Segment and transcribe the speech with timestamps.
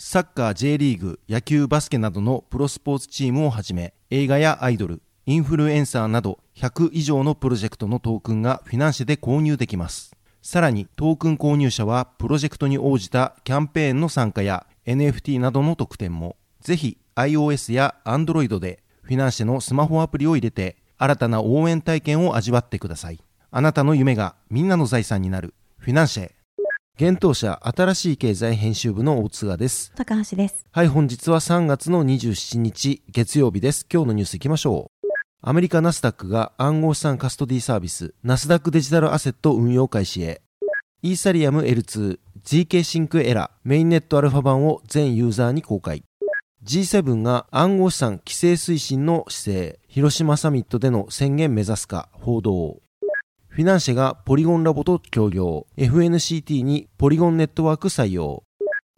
[0.00, 10.14] サッカー J リーグ野球バスケなどのプロスポーツチームをはじめ映画やアイドルインフルエンサーなど100以上のプロジェクトのトークンがフィナンシェで購入できます。
[10.40, 23.18] さらにトークン購入者はプロジェクトに応じたキャンペーンの参加や NFT などの特典もぜひ iOS や Android でフィナンシェのスマホアプリを入れて新たな応援体験を味わってください。
[23.50, 25.54] あなたの夢がみんなの財産になる。
[25.76, 26.37] フィナンシェ。
[27.00, 29.92] 現当社新しい経済編集部の大津賀です。
[29.94, 30.66] 高橋です。
[30.72, 33.86] はい、本日は3月の27日月曜日です。
[33.88, 35.08] 今日のニュース行きましょう。
[35.40, 40.42] アメリカナスダックが暗号資産カストディサービス、ナスダックデジタルアセット運用開始へ。
[41.02, 46.02] イーサリアム L2、 zkSync Era、メインネットアルファ版を全ユーザーに公開。
[46.64, 52.82] G7 が暗号資産規制推進の姿勢、広島サミットでの宣言目指すか報道。
[53.58, 58.44] FiNANCiE がポリゴンラボと協業、FNCT にポリゴンネットワーク採用。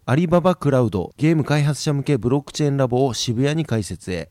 [0.05, 4.29] アリババクラウドゲーム開発者向けブロックチェーンラボを渋谷に開設へ。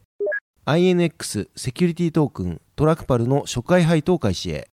[0.67, 4.69] INX セキュリティトークントラクパルの初回配当開始へ。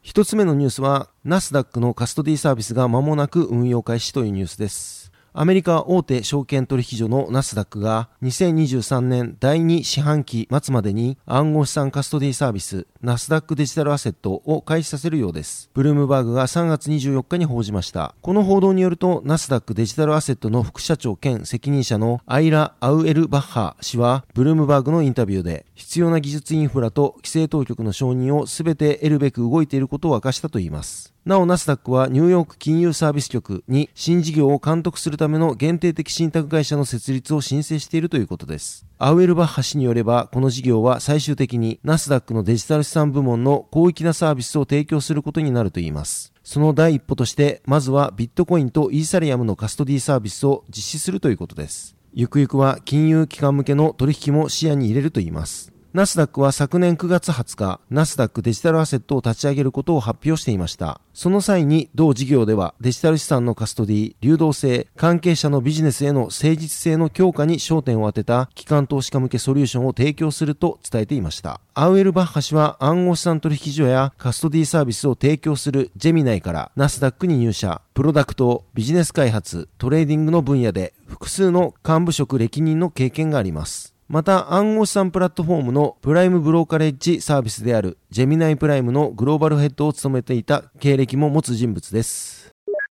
[0.00, 5.12] 一つ目のニュースは、ナスダックのカストディサービスが間もなく運用開始というニュースです。
[5.36, 15.68] アメリカ大手証券取引所のナスダックが2023年第2四半期末までに暗号資産カストディサービスナスダックデジタルアセットを開始させるようです。
[15.74, 18.14] ブルームバーグが3月24日に報じました。
[18.22, 31.14] この報道によるとナスダックデジタルアセットの副社長兼責任者のアイラ・アウエルバッハ氏はブルームバーグのインタビューで必要な技術インフラと規制当局の承認を全て得るべく動いていることを明かしたといいます。
[31.24, 38.84] なお、ナスダックはニューヨーク金融サービス局に新事業を監督するための限定的信託会社の設立を申請しているということです。
[38.98, 46.32] アウエルバッハ氏によれば、この事業は最終的にナスダックのデジタル資産部門の広域なサービスを提供することになるといいます。
[46.44, 51.96] その第一歩として、まずはビットコインとイーサリアムのカストディサービスを実施するということです。
[52.12, 55.73] ゆくゆくは金融機関向けの取引も視野に入れるといいます。
[55.94, 61.00] ナスダックは昨年9月20日、ナスダックデジタルアセットを立ち上げることを発表していました。
[61.12, 71.60] その際に同事業ではデジタル資産のカストディ、流動性、関係者のビジネスへの誠実性の強化に焦点を当てた機関投資家向けソリューションを提供すると伝えていました。
[71.74, 83.93] アウエルバッハ氏は暗号資産取引所やカストディサービスを提供するジェミナイからナスダックに入社、プロダクト、ビジネス開発、トレーディングの分野で複数の幹部職歴任の経験があります。
[84.14, 92.52] また暗号資産プラットフォームのプライムブローカレッジサービスであるジェミナイプライムのグローバルヘッドを務めていた経歴も持つ人物です。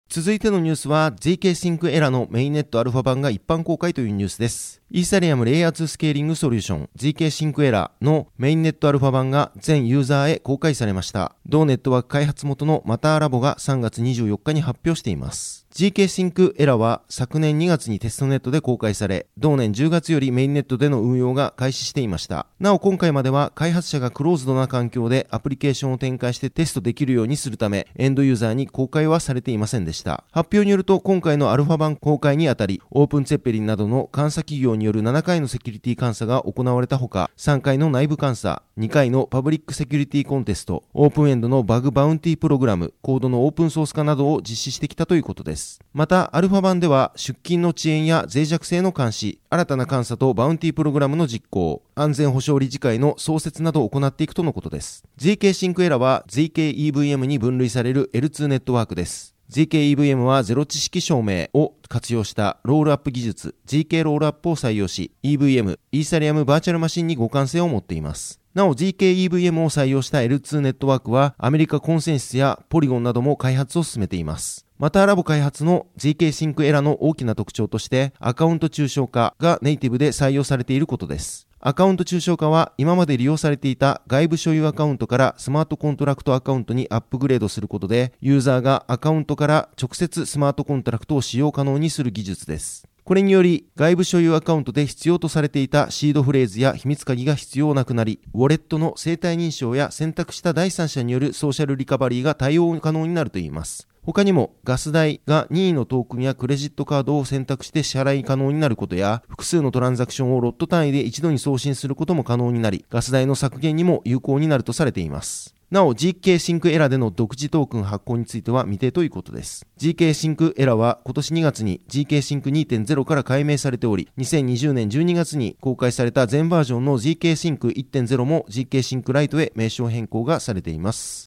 [0.10, 4.84] 続いてのニュースは ZK シンクエラのメインネットアルファ版が一般公開というニュースです。
[4.92, 11.36] イーサリアムレイヤー2スケーリングソリューション ZK シンクエラのメインネットアルファ版が全ユーザーへ公開されました。
[11.48, 15.67] 同ネットワーク開発元のマターラボが3月24日に発表しています。
[15.78, 22.48] GK シンクエラは昨年2月にテストネットで公開され、同年10月よりメインネットでの運用が開始していました。
[22.60, 30.24] なお今回までは開発者がクローズドな環境でアプリケーションを展開してテストできるようにするため、エンドユーザーに公開はされていませんでした。
[30.32, 45.67] 発表によると今回のアルファ版公開にあたり、オープンツェッペリンなどの監査企業による7回のセキュリティ監査が行われたほか、3回の内部監査、2回のパブリックセキュリティコンテスト、オープンエンドのバグバウンティプログラム、コードのオープンソース化などを実施してきたということです。
[45.94, 55.04] また、アルファ版では出金の遅延や脆弱性の監視、新たな監査とバウンティープログラムの実行、安全保障理事会の創設などを行っていくとのことです。
[55.18, 59.38] ZK シンクエラは ZKEVM に分類される L2 ネットワークです。
[59.50, 68.42] ZKEVM はゼロ知識証明を活用したロールアップ技術 ZK ロールアップを採用し EVM、イーサリアムバーチャルマシンに互換性を持っています。
[68.54, 74.67] なお ZKEVM を採用した L2 ネットワークはアメリカコンセンシスやポリゴンなども開発を進めています。
[74.80, 81.48] またラボ開発の ZK シンクエラの大きな特徴としてアカウント抽象化がネイティブで採用されていることです。
[81.60, 92.88] アカウント抽象化は今まで利用されていた外部所有アカウントからスマートコントラクトアカウントにアップグレードすることで、ユーザーがアカウントから直接スマートコントラクトを使用可能にする技術です。
[93.04, 103.87] これにより、外部所有アカウントで必要とされていたシードフレーズや秘密鍵が必要なくなり、ウォレットの生体認証や選択した第三者によるソーシャルリカバリーが対応可能になるといいます。
[104.08, 115.56] 他にもガス代が任意のトークンやクレジットカードを選択して支払い可能になることや、複数のトランザクションをロット単位で一度に送信することも可能になり、ガス代の削減にも有効になるとされています。
[115.72, 119.68] なお、GK シンクエラでの独自トークン発行については未定ということです。
[119.78, 131.27] GK シンクエラは今年2月に GK シンク2.0から改名されており、2020年12月に公開された全バージョンの GK シンク1.0も GK シンクライトへ名称変更がされています。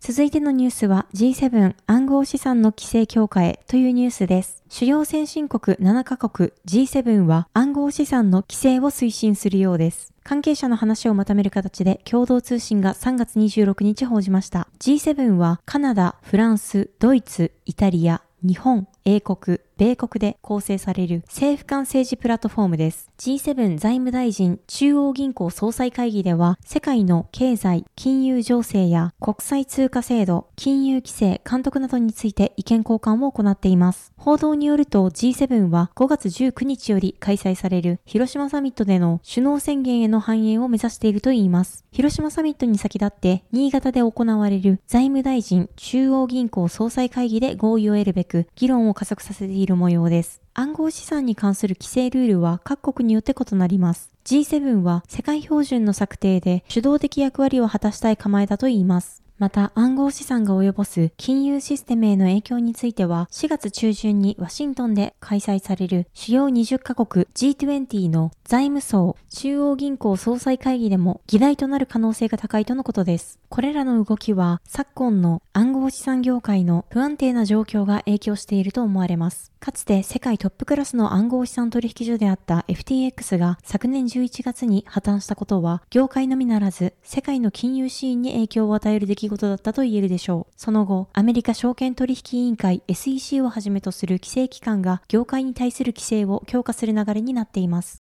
[0.00, 4.62] 続いてのニュースは G7 暗号資産の規制強化へというニュースです。
[4.68, 10.14] 主要先進国7カ国 G7 は暗号資産の規制を推進するようです。
[10.22, 14.68] 関係者の話をまとめる形で共同通信が3月26日報じました。
[14.78, 23.07] G7 はカナダ、フランス、ドイツ、イタリア、日本、英国、米国で構成される政府間政治プラットフォームです。
[23.18, 34.12] G7 財務大臣中央銀行総裁会議では、世界の経済、金融情勢や国際通貨制度、金融規制、監督などについて意見交換を行っています。
[34.16, 41.84] 報道によると G7 は5月19日より開催される広島サミットでの首脳宣言への反映を目指しているといいます。
[41.90, 50.40] 広島サミットに先立って新潟で行われる財務大臣中央銀行総裁会議で合意を得るべく議論を加速させている模様です。
[50.58, 54.10] 暗号資産に関する規制ルールは各国によって異なります。
[54.24, 59.22] G7 は世界標準の策定で主導的役割を果たしたい構えだといいます。
[59.38, 73.38] また暗号資産が及ぼす金融システムへの影響については4月中旬にワシントンで開催される主要20カ国 G20 の財務省中央銀行総裁会議でも議題となる可能性が高いとのことです。
[73.48, 79.52] これらの動きは昨今の暗号資産業界の不安定な状況が影響していると思われます。
[79.60, 90.52] かつて世界トップクラスの暗号資産取引所であった FTX が昨年11月に破綻したことは業界のみならず世界の金融シーンに影響を与える出来事だったと言えるでしょう。
[90.56, 98.02] その後、アメリカ証券取引委員会 SEC をはじめとする規制機関が業界に対する規制を強化する流れになっています。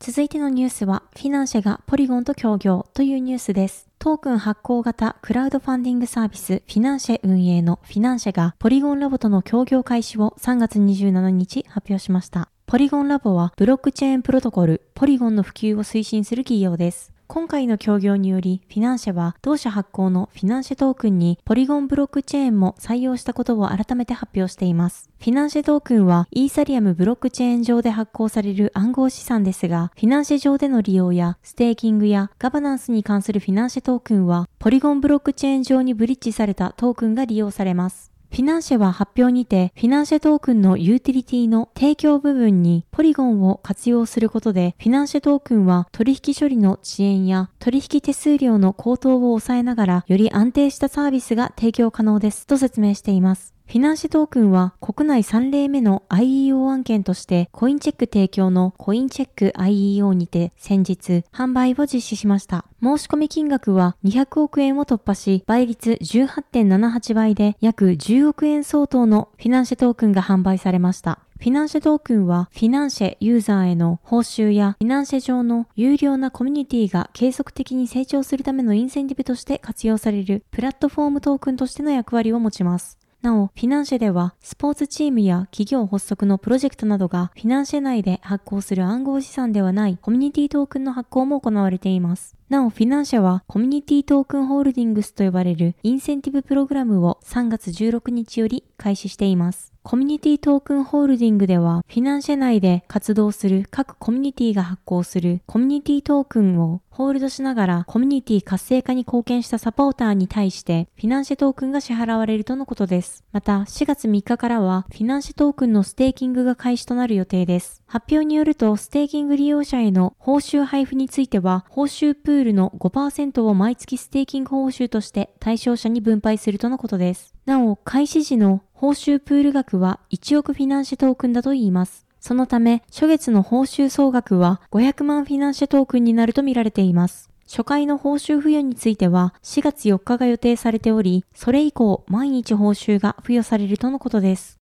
[0.00, 3.88] 続いてのニュースは、フィナンシェがポリゴンと協業というニュースです。
[4.04, 12.50] トークン発行型クラウドファンディングサービスフィナンシェ運営のフィナンシェがポリゴンラボとの協業開始を3月27日発表しました。
[12.66, 17.13] ポリゴンラボはブロックチェーンプロトコルポリゴンの普及を推進する企業です。
[17.26, 25.08] 今回の協業により、フィナンシェは同社発行のフィナンシェトークンにポリゴンブロックチェーンも採用したことを改めて発表しています。
[25.18, 38.13] フィナンシェトークンはイーサリアムブロックチェーン上で発行される暗号資産ですが、フィナンシェ上での利用やステーキングやガバナンスに関するフィナンシェトークンはポリゴンブロックチェーン上にブリッジされたトークンが利用されます。
[38.34, 53.53] フィナンシェは発表にて、フィナンシェトークンのユーティリティの提供部分にポリゴンを活用することで、フィナンシェトークンは取引処理の遅延や取引手数料の高騰を抑えながら、より安定したサービスが提供可能ですと説明しています。
[53.66, 62.66] フィナンシェトークンは国内3例目の IEO 案件としてコインチェック提供のコインチェック IEO にて先日販売を実施しました。
[62.82, 71.18] 申し込み金額は200億円を突破し倍率18.78倍で約10億円相当のフィナンシェトークンが販売されました。
[71.40, 82.98] フィナンシェトークンはフィナンシェユーザーへの報酬やフィナンシェ上の優良なコミュニティが継続的に成長するためのインセンティブとして活用されるプラットフォームトークンとしての役割を持ちます。
[83.24, 92.36] なお、フィナンシェでは、スポーツチームや企業発足のプロジェクトなどが、フィナンシェ内で発行する暗号資産ではないコミュニティトークンの発行も行われています。
[92.50, 99.72] なお、フィナンシェは、コミュニティトークンホールディングスと呼ばれるインセンティブプログラムを3月16日より開始しています。
[99.82, 113.24] コミュニティトークンホールディングでは、フィナンシェ内で活動する各コミュニティが発行するコミュニティトークンをホールドしながらコミュニティ活性化に貢献したサポーターに対してフィナンシェトークンが支払われるとのことです。
[113.32, 117.82] また4月3日からはフィナンシェトークンのステーキングが開始となる予定です。
[117.86, 127.34] 発表によるとステーキング利用者への報酬配布については報酬プールの5%を毎月ステーキング報酬として対象者に分配するとのことです。
[127.46, 132.06] なお、開始時の報酬プール額は1億フィナンシェトークンだといいます。
[132.20, 137.28] そのため、初月の報酬総額は500万フィナンシェトークンになると見られています。
[137.46, 144.58] 初回の報酬付与については4月4日が予定されており、それ以降毎日報酬が付与されるとのことです。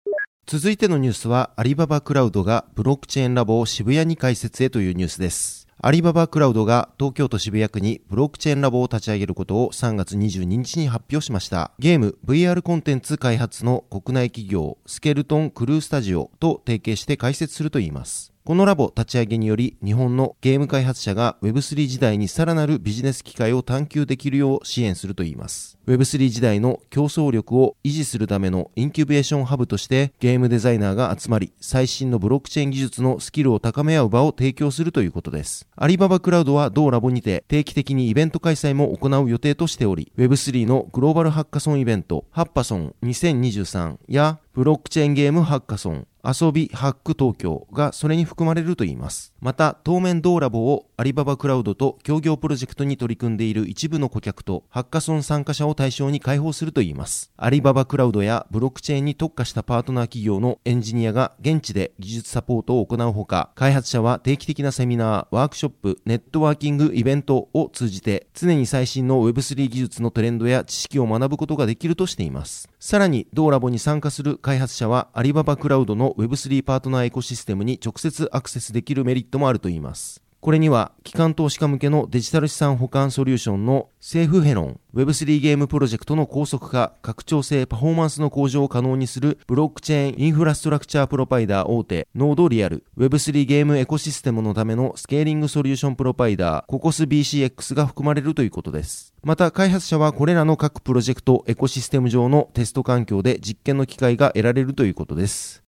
[0.46, 5.65] 続いてのニュースはアリババクラウドがブロックチェーンラボを渋谷に開設へというニュースです。
[5.82, 11.72] アリババクラウドが東京都渋谷区にブロックチェーンラボを立ち上げることを3月22日に発表しました。
[11.78, 18.32] ゲーム VR コンテンツ開発の国内企業スケルトンクルースタジオと提携して開設するといいます。
[18.46, 25.76] このラボ立ち上げにより日本のゲーム開発者が Web3 時代にさらなるビジネス機会を探求できるよう支援するといいます。
[25.88, 35.66] Web3 時代の競争力を維持するためのインキュベーションハブとしてゲームデザイナーが集まり最新のブロックチェーン技術のスキルを高め合う場を提供するということです。
[35.74, 49.32] アリババクラウドは同ラボにて定期的にイベント開催も行う予定としており Web3 のグローバルハッカソンイベントハッパソン2023やブロックチェーンゲームハッカソン遊びハック東京がそれに含まれるといいます。
[49.38, 57.30] また、当面同ラボをアリババクラウドと協業プロジェクトに取り組んでいる一部の顧客とハッカソン参加者を対象に開放するといいます。
[57.36, 72.68] アリババクラウドやブロックチェーンに特化したパートナー企業のエンジニアが現地で技術サポートを行うほか、開発者は定期的なセミナー、ワークショップ、ネットワーキングイベントを通じて常に最新の Web3 技術のトレンドや知識を学ぶことができるとしています。
[72.86, 80.22] さらに、同ラボに参加する開発者はアリババクラウドの Web3 パートナーナーエコシステムに直接アクセスできるメリットもあるといいます。
[80.40, 99.14] これには、機関投資家向けのデジタル資産保管ソリューションの Safeheron、 Web3 ゲームプロジェクトの高速化、拡張性、パフォーマンスの向上を可能にするブロックチェーンインフラストラクチャープロバイダー大手 NodeReal、 Web3 ゲームエコシステムのためのスケーリングソリューションプロバイダーココス BCX が含まれるということです。
[99.24, 105.65] また開発者はこれらの各プロジェクトエコシステム上のテスト環境で実験の機会が得られるということです。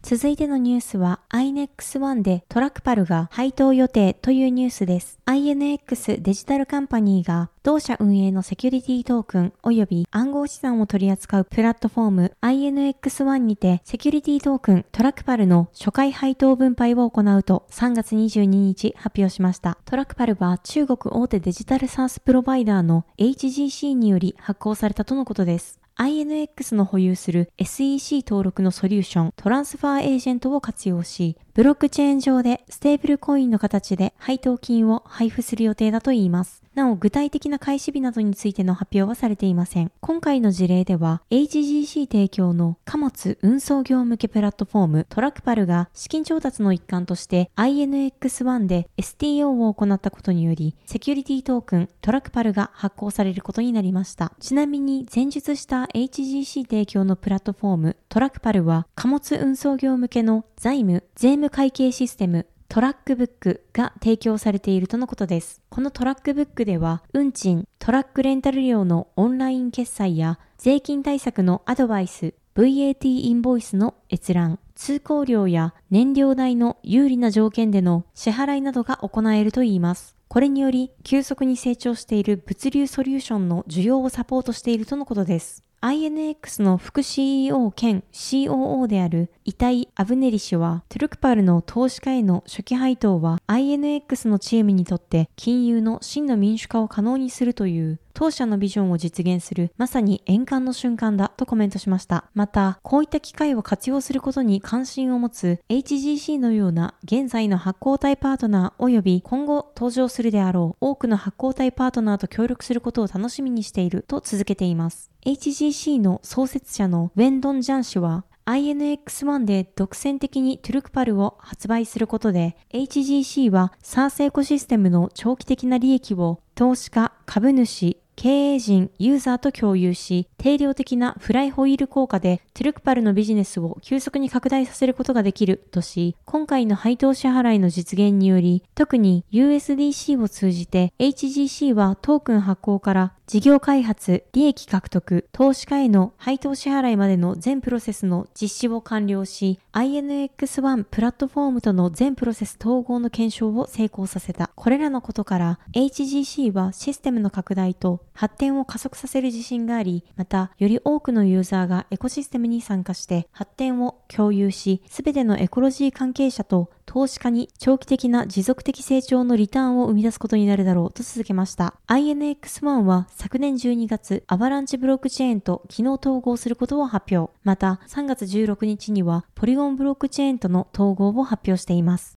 [0.00, 5.18] 続いてのニュースは INX1 でトラクパルが配当予定というニュースです。
[5.26, 19.78] INX デジタルカンパニーが同社運営のセキュリティトークン及び暗号資産を取り扱うプラットフォーム INX1 にてセキュリティトークントラクパルの初回配当分配を行うと3月22日発表しました。
[19.84, 25.80] トラクパルは中国大手デジタル SaaS プロバイダーの HGC により発行されたとのことです。
[26.00, 36.62] INX の保有する SEC 登録のソリューショントランスファーエージェントを活用し、ブロックチェーン上でステーブルコインの形で配当金を配布する予定だといいます。
[36.78, 39.90] なお、具体的な開始日などについての発表はされていません。
[40.00, 54.32] 今回の事例では、HGC 提供の貨物運送業向けプラットフォームトラクパルが資金調達の一環として INX1 で STO を行ったことにより、セキュリティトークントラクパルが発行されることになりました。
[54.38, 65.62] ちなみに、前述した HGC 提供のプラットフォームトラクパルは貨物運送業向けの財務、税務会計システム、トラックブックが提供されているとのことです。
[65.70, 80.16] このトラックブックでは、運賃、トラックレンタル料のオンライン決済や税金対策のアドバイス、VAT インボイスの閲覧、通行料や燃料代の有利な条件での支払いなどが行えるといいます。
[80.28, 85.64] これにより、急速に成長している物流ソリューションの需要をサポートしているとのことです。
[85.80, 102.24] INX の副 CEO 兼 COO であるイタイ・アブネリ氏は、トゥルクパルの投資家への初期配当は INX のチームにとって金融の真の民主化を可能にするという当社のビジョンを実現するまさに円環の瞬間だとコメントしました。
[102.34, 115.10] また、こういった機会を活用することに関心を持つ HGC のような現在の発行体パートナー及び今後登場するであろう多くの発行体パートナーと協力することを楽しみにしていると続けています。
[115.26, 154.50] HGC の創設者のウェンドン・ジャン氏は INX1 で独占的にトゥルクパルを発売することで HGC は SARS エコシステムの長期的な利益を投資家、株主、経営陣、ユーザーと共有し、定量的なフライホイール効果でトゥルクパルのビジネスを急速に拡大させることができるとし、今回の配当支払いの実現により、特に USDC を通じて HGC はトークン発行から事業開発、利益獲得、投資家への配当支払いまでの全プロセスの実施を完了し、INX1 プラットフォームとの全プロセス統合の検証を成功させた。
[154.54, 171.74] これらのことから HGC はシステムの拡大と発展を加速させる自信があり、また、より多くのユーザーがエコシステムに参加して発展を共有し、すべてのエコロジー関係者と投資家に長期的な持続的成長のリターンを生み出すことになるだろうと続けました。
[171.86, 177.30] INX1 は昨年12月、アバランチブロックチェーンと機能統合することを発表。
[177.44, 182.14] また、3月16日にはポリゴンブロックチェーンとの統合を発表しています。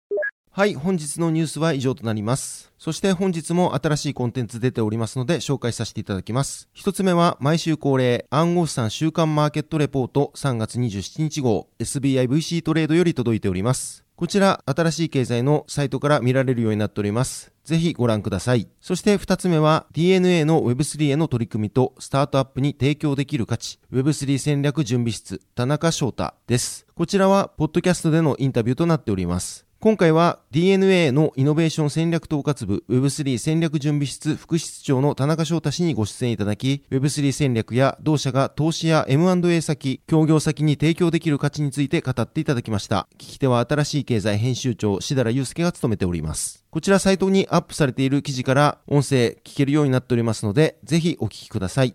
[0.51, 2.71] はい、本日のニュースは以上となります。
[2.77, 6.69] そして本日も新しいコンテンツ出ておりますので紹介させていただきます。
[6.75, 14.08] 一つ目は毎週恒例暗号資産週間マーケットレポート3月27日号 SBIVC トレードより届いております。
[14.19, 17.53] こちら、新しい経済のサイトから見られるようになっております。
[17.63, 18.67] ぜひご覧ください。
[18.81, 26.85] そして二つ目は DNA の Web3 への取り組みとスタートアップに提供できる価値 Web3 戦略準備室田中翔太です。
[26.97, 29.68] こちらはポッドキャストでのインタビューとなっております。
[29.81, 43.07] 今回は DNA のイノベーション戦略統括部 Web3 戦略準備室副室長の田中翔太氏にご出演いただき Web3 戦略や同社が投資や M&A 先、協業先に提供できる価値について語っていただきました。
[43.19, 46.65] 聞き手は新しい経済編集長志田祐介が務めております。
[46.73, 51.95] こちらサイトにアップされている記事から音声聞けるようになっておりますので、ぜひお聞きください。